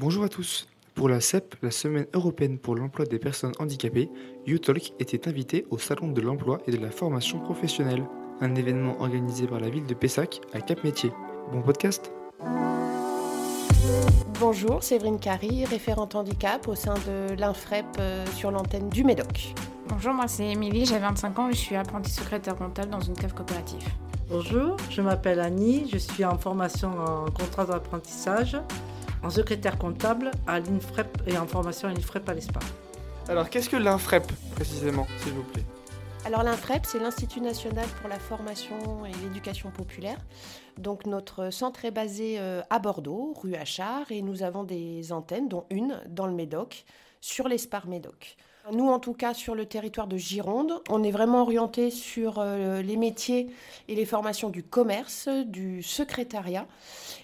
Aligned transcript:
Bonjour 0.00 0.22
à 0.22 0.28
tous. 0.28 0.68
Pour 0.94 1.08
la 1.08 1.20
CEP, 1.20 1.56
la 1.60 1.72
Semaine 1.72 2.06
européenne 2.14 2.56
pour 2.56 2.76
l'emploi 2.76 3.04
des 3.04 3.18
personnes 3.18 3.50
handicapées, 3.58 4.08
UTalk 4.46 4.92
était 5.00 5.26
invité 5.26 5.66
au 5.70 5.78
Salon 5.78 6.12
de 6.12 6.20
l'emploi 6.20 6.60
et 6.68 6.70
de 6.70 6.76
la 6.76 6.92
formation 6.92 7.40
professionnelle, 7.40 8.06
un 8.40 8.54
événement 8.54 9.00
organisé 9.00 9.48
par 9.48 9.58
la 9.58 9.68
ville 9.68 9.86
de 9.86 9.94
Pessac 9.94 10.40
à 10.52 10.60
Cap 10.60 10.84
Métier. 10.84 11.10
Bon 11.50 11.62
podcast 11.62 12.12
Bonjour, 14.38 14.84
Séverine 14.84 15.18
Carry, 15.18 15.64
référente 15.64 16.14
handicap 16.14 16.68
au 16.68 16.76
sein 16.76 16.94
de 16.94 17.34
l'INFREP 17.34 17.86
euh, 17.98 18.24
sur 18.36 18.52
l'antenne 18.52 18.90
du 18.90 19.02
MEDOC. 19.02 19.52
Bonjour, 19.88 20.14
moi 20.14 20.28
c'est 20.28 20.46
Émilie, 20.46 20.86
j'ai 20.86 20.98
25 21.00 21.38
ans 21.40 21.48
et 21.48 21.54
je 21.54 21.58
suis 21.58 21.74
apprentie 21.74 22.12
secrétaire 22.12 22.54
comptable 22.54 22.90
dans 22.90 23.00
une 23.00 23.14
cave 23.14 23.34
coopérative. 23.34 23.82
Bonjour, 24.30 24.76
je 24.90 25.02
m'appelle 25.02 25.40
Annie, 25.40 25.88
je 25.92 25.98
suis 25.98 26.24
en 26.24 26.38
formation 26.38 26.90
en 27.00 27.24
contrat 27.32 27.64
d'apprentissage, 27.64 28.56
en 29.22 29.30
secrétaire 29.30 29.78
comptable 29.78 30.30
à 30.46 30.60
l'INFREP 30.60 31.22
et 31.26 31.36
en 31.38 31.46
formation 31.46 31.88
à 31.88 31.92
l'INFREP 31.92 32.28
à 32.28 32.34
l'ESPA. 32.34 32.60
Alors 33.28 33.50
qu'est-ce 33.50 33.68
que 33.68 33.76
l'INFREP 33.76 34.30
précisément, 34.54 35.06
s'il 35.22 35.32
vous 35.32 35.42
plaît? 35.42 35.64
Alors 36.24 36.42
l'INFREP, 36.42 36.84
c'est 36.84 36.98
l'Institut 36.98 37.40
national 37.40 37.86
pour 38.00 38.08
la 38.08 38.18
formation 38.18 39.06
et 39.06 39.12
l'éducation 39.22 39.70
populaire. 39.70 40.18
Donc 40.76 41.06
notre 41.06 41.50
centre 41.50 41.84
est 41.84 41.90
basé 41.90 42.38
euh, 42.38 42.60
à 42.70 42.78
Bordeaux, 42.78 43.34
rue 43.40 43.54
Achard, 43.54 44.10
et 44.10 44.20
nous 44.22 44.42
avons 44.42 44.64
des 44.64 45.12
antennes, 45.12 45.48
dont 45.48 45.64
une 45.70 46.00
dans 46.08 46.26
le 46.26 46.34
Médoc, 46.34 46.84
sur 47.20 47.48
l'Espar 47.48 47.86
Médoc. 47.86 48.36
Nous, 48.72 48.86
en 48.86 48.98
tout 48.98 49.14
cas, 49.14 49.32
sur 49.32 49.54
le 49.54 49.66
territoire 49.66 50.06
de 50.06 50.16
Gironde, 50.16 50.82
on 50.90 51.02
est 51.02 51.10
vraiment 51.10 51.42
orienté 51.42 51.90
sur 51.90 52.38
euh, 52.38 52.82
les 52.82 52.96
métiers 52.96 53.48
et 53.88 53.94
les 53.94 54.04
formations 54.04 54.50
du 54.50 54.62
commerce, 54.62 55.28
du 55.28 55.82
secrétariat. 55.82 56.66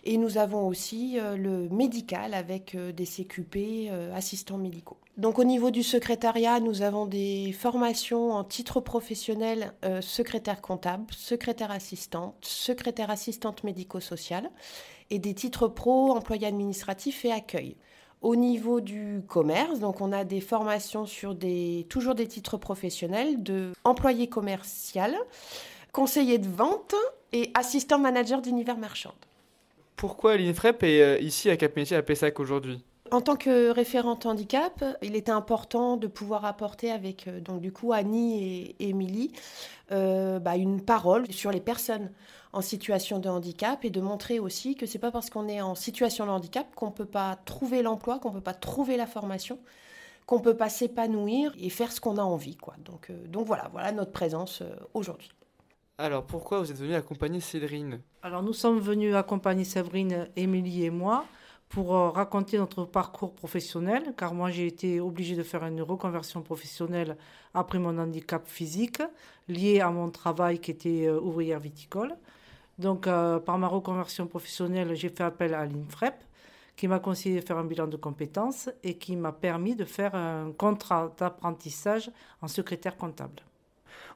Et 0.05 0.17
nous 0.17 0.39
avons 0.39 0.67
aussi 0.67 1.19
euh, 1.19 1.37
le 1.37 1.69
médical 1.69 2.33
avec 2.33 2.75
euh, 2.75 2.93
des 2.93 3.05
CQP, 3.05 3.91
assistants 4.15 4.57
médicaux. 4.57 4.97
Donc 5.19 5.39
au 5.39 5.45
niveau 5.45 5.71
du 5.71 5.83
secrétariat, 5.83 6.61
nous 6.61 6.83
avons 6.83 7.07
des 7.07 7.53
formations 7.53 8.33
en 8.33 8.43
titre 8.43 8.81
professionnel 8.81 9.73
secrétaire 10.01 10.61
comptable, 10.61 11.05
secrétaire 11.15 11.71
assistante, 11.71 12.35
secrétaire 12.41 13.11
assistante 13.11 13.63
médico-sociale 13.63 14.51
et 15.11 15.21
des 15.21 15.35
titres 15.35 15.69
pro 15.69 16.11
employé 16.11 16.49
administratif 16.49 17.25
et 17.25 17.31
accueil. 17.31 17.77
Au 18.25 18.37
niveau 18.37 18.81
du 18.81 19.21
commerce, 19.29 19.81
donc 19.81 20.01
on 20.01 20.11
a 20.11 20.25
des 20.25 20.41
formations 20.41 21.05
sur 21.05 21.35
des, 21.35 21.85
toujours 21.91 22.15
des 22.15 22.27
titres 22.27 22.57
professionnels 22.57 23.43
de 23.43 23.73
employé 23.85 24.29
commercial, 24.29 25.15
conseiller 25.93 26.39
de 26.39 26.49
vente 26.49 26.95
et 27.35 27.51
assistant 27.53 27.99
manager 27.99 28.41
d'univers 28.41 28.79
marchand. 28.79 29.13
Pourquoi 29.95 30.39
l'INFREP 30.39 30.85
est 30.85 31.03
euh, 31.03 31.19
ici 31.19 31.51
à 31.51 31.59
Cap 31.59 31.77
Métier 31.77 31.99
à 31.99 32.03
Pessac 32.03 32.41
aujourd'hui? 32.41 32.83
En 33.15 33.21
tant 33.21 33.37
que 33.37 33.71
référente 33.71 34.27
handicap, 34.27 34.85
il 35.01 35.15
était 35.15 35.31
important 35.31 35.97
de 35.97 36.09
pouvoir 36.09 36.45
apporter 36.45 36.91
avec 36.91 37.29
euh, 37.29 37.41
donc 37.41 37.61
du 37.61 37.73
coup 37.73 37.93
Annie 37.93 38.75
et 38.79 38.89
Émilie 38.89 39.33
euh, 39.93 40.41
bah, 40.41 40.57
une 40.57 40.85
parole 40.85 41.31
sur 41.31 41.53
les 41.53 41.61
personnes 41.61 42.11
en 42.53 42.61
situation 42.61 43.21
de 43.21 43.29
handicap 43.29 43.85
et 43.85 43.91
de 43.91 44.01
montrer 44.01 44.41
aussi 44.41 44.75
que 44.75 44.87
c'est 44.87 44.99
pas 44.99 45.13
parce 45.13 45.31
qu'on 45.31 45.47
est 45.49 45.61
en 45.61 45.77
situation 45.77 46.27
de 46.27 46.31
handicap 46.31 46.67
qu'on 46.75 46.91
peut 46.91 47.07
pas 47.07 47.37
trouver 47.45 47.83
l'emploi, 47.83 48.19
qu'on 48.19 48.33
peut 48.33 48.41
pas 48.41 48.55
trouver 48.55 48.97
la 48.97 49.07
formation, 49.07 49.61
qu'on 50.27 50.41
peut 50.41 50.57
pas 50.57 50.69
s'épanouir 50.69 51.55
et 51.59 51.71
faire 51.71 51.93
ce 51.93 52.01
qu'on 52.01 52.19
a 52.19 52.23
envie 52.23 52.57
quoi. 52.57 52.75
Donc 52.85 53.11
euh, 53.11 53.27
donc 53.29 53.47
voilà, 53.47 53.69
voilà 53.73 53.93
notre 53.93 54.13
présence 54.13 54.61
aujourd'hui. 54.93 55.31
Alors 55.99 56.25
pourquoi 56.25 56.59
vous 56.59 56.73
êtes 56.73 56.79
venu 56.79 56.95
accompagner 56.95 57.39
Séverine 57.39 58.01
Alors 58.23 58.43
nous 58.43 58.53
sommes 58.53 58.81
venus 58.81 59.15
accompagner 59.15 59.63
Séverine, 59.63 60.29
Émilie 60.35 60.85
et 60.85 60.91
moi 60.91 61.25
pour 61.75 61.97
euh, 61.97 62.11
raconter 62.11 62.57
notre 62.57 62.85
parcours 62.85 63.35
professionnel, 63.35 64.15
car 64.17 64.33
moi 64.33 64.51
j'ai 64.53 64.69
été 64.69 65.01
obligée 65.01 65.35
de 65.35 65.43
faire 65.43 65.65
une 65.65 65.83
reconversion 65.83 66.41
professionnelle 66.41 67.17
après 67.53 67.81
mon 67.81 67.99
handicap 67.99 68.47
physique, 68.47 69.03
lié 69.49 69.81
à 69.81 69.91
mon 69.91 70.09
travail 70.11 70.61
qui 70.61 70.71
était 70.71 71.07
euh, 71.09 71.19
ouvrière 71.21 71.59
viticole. 71.59 72.15
Donc 72.79 73.09
euh, 73.09 73.41
par 73.41 73.59
ma 73.59 73.67
reconversion 73.67 74.29
professionnelle, 74.29 74.95
j'ai 74.95 75.09
fait 75.09 75.25
appel 75.25 75.53
à 75.53 75.67
l'INFREP, 75.67 76.15
qui 76.77 76.87
m'a 76.87 77.01
conseillé 77.01 77.41
de 77.41 77.45
faire 77.45 77.59
un 77.59 77.65
bilan 77.65 77.89
de 77.89 77.97
compétences 77.97 78.71
et 78.85 78.97
qui 78.97 79.17
m'a 79.17 79.33
permis 79.33 79.75
de 79.75 79.85
faire 79.85 80.15
un 80.15 80.53
contrat 80.53 81.13
d'apprentissage 81.19 82.09
en 82.41 82.47
secrétaire 82.47 82.97
comptable. 82.97 83.43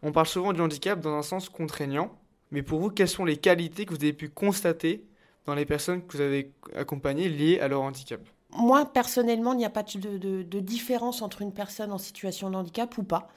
On 0.02 0.12
parle 0.12 0.26
souvent 0.26 0.52
du 0.52 0.60
handicap 0.60 1.00
dans 1.00 1.14
un 1.14 1.22
sens 1.22 1.48
contraignant, 1.48 2.12
mais 2.52 2.62
pour 2.62 2.78
vous, 2.78 2.90
quelles 2.90 3.08
sont 3.08 3.24
les 3.24 3.36
qualités 3.36 3.84
que 3.84 3.90
vous 3.90 4.04
avez 4.04 4.12
pu 4.12 4.28
constater 4.28 5.07
dans 5.48 5.54
les 5.54 5.64
personnes 5.64 6.06
que 6.06 6.14
vous 6.14 6.22
avez 6.22 6.52
accompagnées 6.76 7.30
liées 7.30 7.58
à 7.58 7.68
leur 7.68 7.80
handicap 7.80 8.20
moi, 8.50 8.86
personnellement, 8.86 9.52
il 9.52 9.58
n'y 9.58 9.66
a 9.66 9.70
pas 9.70 9.82
de, 9.82 10.60
différence 10.60 11.20
entre 11.20 11.42
une 11.42 11.52
personne 11.52 11.92
en 11.92 11.98
situation 11.98 12.48
de 12.48 12.56
handicap 12.56 12.96
ou 12.96 13.02
pas. 13.02 13.28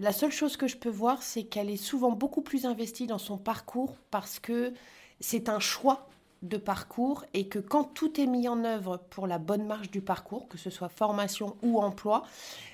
La 0.00 0.10
seule 0.10 0.32
chose 0.32 0.56
que 0.56 0.66
je 0.66 0.76
peux 0.76 0.90
voir, 0.90 1.22
c'est 1.22 1.44
qu'elle 1.44 1.70
est 1.70 1.76
souvent 1.76 2.10
beaucoup 2.10 2.42
plus 2.42 2.66
investie 2.66 3.06
dans 3.06 3.18
son 3.18 3.38
parcours 3.38 3.96
parce 4.10 4.40
que 4.40 4.74
c'est 5.20 5.48
un 5.48 5.60
choix 5.60 6.08
de 6.42 6.56
parcours 6.56 7.24
et 7.32 7.46
que 7.46 7.60
quand 7.60 7.84
tout 7.84 8.20
est 8.20 8.26
mis 8.26 8.48
en 8.48 8.64
œuvre 8.64 8.96
pour 9.08 9.28
la 9.28 9.38
bonne 9.38 9.66
marche 9.66 9.88
du 9.92 10.00
parcours, 10.00 10.48
que 10.48 10.58
ce 10.58 10.68
soit 10.68 10.88
formation 10.88 11.56
ou 11.62 11.78
emploi, 11.78 12.24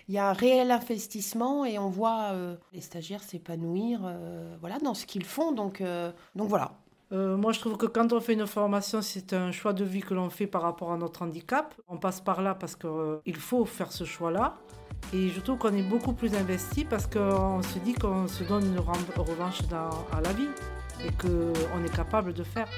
il 0.08 0.14
y 0.14 0.18
a 0.18 0.30
un 0.30 0.32
réel 0.32 0.70
investissement 0.70 1.66
et 1.66 1.78
on 1.78 1.90
voit 1.90 2.30
euh, 2.32 2.56
les 2.72 2.80
stagiaires 2.80 3.22
s'épanouir 3.22 4.00
euh, 4.04 4.56
voilà, 4.60 4.78
dans 4.78 4.94
ce 4.94 5.04
qu'ils 5.04 5.26
font. 5.26 5.52
Donc, 5.52 5.82
euh, 5.82 6.10
donc 6.34 6.48
voilà, 6.48 6.72
euh, 7.12 7.36
moi, 7.36 7.52
je 7.52 7.60
trouve 7.60 7.76
que 7.76 7.86
quand 7.86 8.12
on 8.12 8.20
fait 8.20 8.32
une 8.32 8.46
formation, 8.46 9.02
c'est 9.02 9.34
un 9.34 9.52
choix 9.52 9.74
de 9.74 9.84
vie 9.84 10.00
que 10.00 10.14
l'on 10.14 10.30
fait 10.30 10.46
par 10.46 10.62
rapport 10.62 10.92
à 10.92 10.96
notre 10.96 11.22
handicap. 11.22 11.74
On 11.88 11.98
passe 11.98 12.20
par 12.22 12.40
là 12.40 12.54
parce 12.54 12.74
qu'il 12.74 12.88
euh, 12.88 13.20
faut 13.36 13.66
faire 13.66 13.92
ce 13.92 14.04
choix-là. 14.04 14.56
Et 15.12 15.28
je 15.28 15.40
trouve 15.40 15.58
qu'on 15.58 15.74
est 15.74 15.82
beaucoup 15.82 16.14
plus 16.14 16.34
investi 16.34 16.84
parce 16.84 17.06
qu'on 17.06 17.60
se 17.62 17.78
dit 17.80 17.92
qu'on 17.92 18.28
se 18.28 18.44
donne 18.44 18.64
une 18.64 18.78
revanche 18.78 19.58
à 19.72 20.20
la 20.22 20.32
vie 20.32 20.48
et 21.04 21.10
qu'on 21.20 21.84
est 21.84 21.94
capable 21.94 22.32
de 22.32 22.44
faire. 22.44 22.68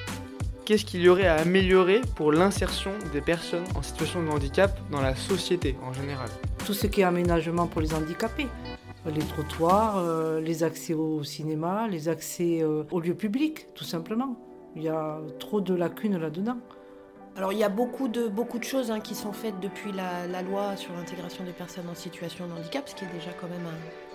Qu'est-ce 0.64 0.86
qu'il 0.86 1.02
y 1.02 1.08
aurait 1.08 1.26
à 1.26 1.36
améliorer 1.36 2.00
pour 2.16 2.32
l'insertion 2.32 2.92
des 3.12 3.20
personnes 3.20 3.64
en 3.74 3.82
situation 3.82 4.22
de 4.22 4.30
handicap 4.30 4.76
dans 4.90 5.02
la 5.02 5.14
société 5.14 5.76
en 5.84 5.92
général? 5.92 6.28
Tout 6.64 6.72
ce 6.72 6.86
qui 6.86 7.02
est 7.02 7.04
aménagement 7.04 7.66
pour 7.66 7.82
les 7.82 7.92
handicapés 7.92 8.48
les 9.10 9.20
trottoirs, 9.20 9.98
euh, 9.98 10.40
les 10.40 10.62
accès 10.62 10.94
au 10.94 11.22
cinéma, 11.24 11.88
les 11.88 12.08
accès 12.08 12.62
euh, 12.62 12.84
aux 12.90 13.00
lieux 13.00 13.14
publics, 13.14 13.66
tout 13.74 13.84
simplement. 13.84 14.36
Il 14.76 14.82
y 14.82 14.88
a 14.88 15.20
trop 15.38 15.60
de 15.60 15.74
lacunes 15.74 16.16
là-dedans. 16.16 16.58
Alors 17.36 17.52
il 17.52 17.58
y 17.58 17.64
a 17.64 17.68
beaucoup 17.68 18.06
de, 18.06 18.30
choses 18.62 18.92
hein, 18.92 19.00
qui 19.00 19.16
sont 19.16 19.32
faites 19.32 19.58
depuis 19.58 19.90
la, 19.90 20.42
loi 20.42 20.76
sur 20.76 20.92
l'intégration 20.94 21.42
des 21.42 21.52
personnes 21.52 21.88
en 21.90 21.94
situation 21.94 22.46
de 22.46 22.52
handicap, 22.52 22.88
ce 22.88 22.94
qui 22.94 23.04
est 23.04 23.12
déjà 23.12 23.32
quand 23.40 23.48
même 23.48 23.66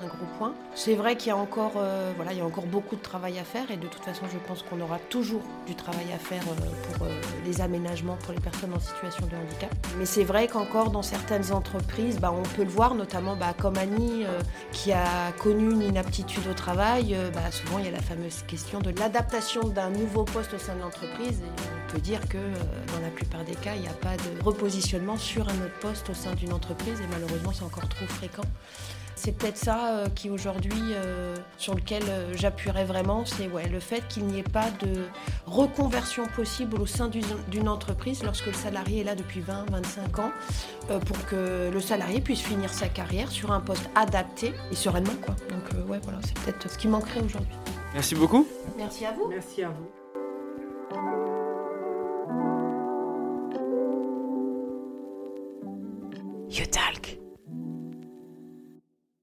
un, 0.01 0.07
gros 0.07 0.25
point. 0.37 0.53
C'est 0.73 0.95
vrai 0.95 1.17
qu'il 1.17 1.27
y 1.27 1.31
a 1.31 1.37
encore 1.37 1.73
euh, 1.75 2.13
y 2.31 2.39
a 2.39 2.45
encore 2.45 2.65
beaucoup 2.65 2.95
de 2.95 3.01
travail 3.01 3.37
à 3.37 3.43
faire 3.43 3.69
et 3.71 3.75
de 3.75 3.87
toute 3.87 4.03
façon 4.03 4.23
je 4.31 4.37
pense 4.47 4.63
qu'on 4.63 4.79
aura 4.79 4.99
toujours 5.09 5.41
du 5.67 5.75
travail 5.75 6.05
à 6.15 6.17
faire 6.17 6.43
euh, 6.47 6.97
pour 6.97 7.07
euh, 7.07 7.09
les 7.45 7.59
aménagements 7.59 8.15
pour 8.23 8.33
les 8.33 8.39
personnes 8.39 8.73
en 8.73 8.79
situation 8.79 9.27
de 9.27 9.35
handicap. 9.35 9.75
Mais 9.97 10.05
c'est 10.05 10.23
vrai 10.23 10.47
qu'encore 10.47 10.89
dans 10.89 11.03
certaines 11.03 11.51
entreprises, 11.51 12.19
bah, 12.19 12.33
on 12.33 12.43
peut 12.55 12.63
le 12.63 12.69
voir, 12.69 12.95
notamment 12.95 13.35
bah, 13.35 13.53
comme 13.57 13.77
Annie 13.77 14.23
qui 14.71 14.93
a 14.93 15.33
connu 15.37 15.71
une 15.71 15.81
inaptitude 15.81 16.47
au 16.49 16.53
travail, 16.53 17.17
bah, 17.33 17.51
souvent 17.51 17.79
il 17.79 17.85
y 17.85 17.89
a 17.89 17.91
la 17.91 18.01
fameuse 18.01 18.43
question 18.47 18.79
de 18.79 18.91
l'adaptation 18.97 19.67
d'un 19.67 19.89
nouveau 19.89 20.23
poste 20.23 20.53
au 20.53 20.57
sein 20.57 20.75
de 20.75 20.81
l'entreprise 20.81 21.41
peut 21.91 21.99
dire 21.99 22.27
que 22.29 22.37
dans 22.37 23.01
la 23.01 23.09
plupart 23.09 23.43
des 23.43 23.55
cas, 23.55 23.75
il 23.75 23.81
n'y 23.81 23.87
a 23.87 23.93
pas 23.93 24.15
de 24.15 24.43
repositionnement 24.43 25.17
sur 25.17 25.47
un 25.47 25.55
autre 25.55 25.79
poste 25.81 26.09
au 26.09 26.13
sein 26.13 26.33
d'une 26.35 26.53
entreprise 26.53 26.99
et 27.01 27.07
malheureusement 27.11 27.51
c'est 27.53 27.63
encore 27.63 27.87
trop 27.89 28.05
fréquent. 28.05 28.43
C'est 29.19 29.33
peut-être 29.33 29.57
ça 29.57 29.95
euh, 29.95 30.07
qui 30.07 30.29
aujourd'hui, 30.29 30.93
euh, 30.93 31.35
sur 31.57 31.75
lequel 31.75 32.03
euh, 32.07 32.31
j'appuierais 32.35 32.85
vraiment, 32.85 33.25
c'est 33.25 33.49
ouais, 33.49 33.67
le 33.67 33.81
fait 33.81 34.01
qu'il 34.07 34.23
n'y 34.23 34.39
ait 34.39 34.43
pas 34.43 34.71
de 34.81 35.07
reconversion 35.45 36.25
possible 36.27 36.79
au 36.79 36.85
sein 36.85 37.09
d'une 37.09 37.67
entreprise 37.67 38.23
lorsque 38.23 38.45
le 38.45 38.53
salarié 38.53 39.01
est 39.01 39.03
là 39.03 39.15
depuis 39.15 39.41
20-25 39.41 40.21
ans, 40.21 40.31
pour 41.05 41.25
que 41.25 41.69
le 41.69 41.81
salarié 41.81 42.21
puisse 42.21 42.39
finir 42.39 42.71
sa 42.73 42.87
carrière 42.87 43.29
sur 43.29 43.51
un 43.51 43.59
poste 43.59 43.89
adapté 43.93 44.53
et 44.71 44.75
sereinement. 44.75 45.15
Quoi. 45.21 45.35
Donc 45.49 45.89
ouais, 45.89 45.99
voilà, 46.01 46.19
c'est 46.25 46.39
peut-être 46.39 46.71
ce 46.71 46.77
qui 46.77 46.87
manquerait 46.87 47.21
aujourd'hui. 47.21 47.57
Merci 47.93 48.15
beaucoup. 48.15 48.47
Merci 48.77 49.05
à 49.05 49.11
vous. 49.11 49.27
Merci 49.27 49.63
à 49.63 49.69
vous. 49.69 51.28
you 56.49 56.65
die. 56.65 56.88